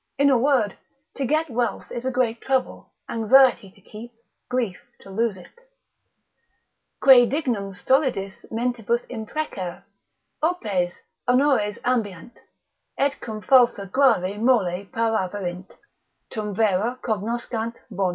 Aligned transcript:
In 0.17 0.31
a 0.31 0.37
word, 0.39 0.77
to 1.15 1.27
get 1.27 1.51
wealth 1.51 1.91
is 1.91 2.07
a 2.07 2.11
great 2.11 2.41
trouble, 2.41 2.91
anxiety 3.07 3.69
to 3.69 3.81
keep, 3.81 4.11
grief 4.49 4.79
to 5.01 5.11
lose 5.11 5.37
it. 5.37 5.59
Quid 6.99 7.29
dignum 7.29 7.73
stolidis 7.75 8.43
mentibus 8.49 9.05
imprecer? 9.11 9.83
Opes, 10.41 11.03
honores 11.29 11.77
ambiant: 11.85 12.35
Et 12.97 13.15
cum 13.21 13.41
falsa 13.43 13.85
gravi 13.91 14.39
mole 14.39 14.85
paraverint, 14.91 15.71
Tum 16.31 16.55
vera 16.55 16.97
cognoscant 17.03 17.75
bona. 17.91 18.09